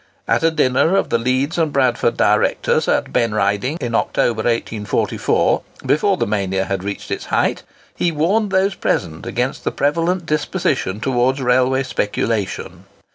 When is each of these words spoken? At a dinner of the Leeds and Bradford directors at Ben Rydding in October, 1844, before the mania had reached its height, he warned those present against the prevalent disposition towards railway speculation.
At 0.27 0.41
a 0.41 0.49
dinner 0.49 0.95
of 0.95 1.09
the 1.09 1.19
Leeds 1.19 1.59
and 1.59 1.71
Bradford 1.71 2.17
directors 2.17 2.87
at 2.87 3.13
Ben 3.13 3.33
Rydding 3.33 3.77
in 3.79 3.93
October, 3.93 4.37
1844, 4.41 5.61
before 5.85 6.17
the 6.17 6.25
mania 6.25 6.65
had 6.65 6.83
reached 6.83 7.11
its 7.11 7.25
height, 7.25 7.61
he 7.95 8.11
warned 8.11 8.49
those 8.49 8.73
present 8.73 9.27
against 9.27 9.63
the 9.63 9.69
prevalent 9.69 10.25
disposition 10.25 11.01
towards 11.01 11.39
railway 11.39 11.83
speculation. 11.83 12.85